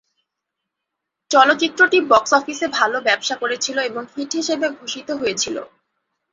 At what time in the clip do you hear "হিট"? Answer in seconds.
4.13-4.31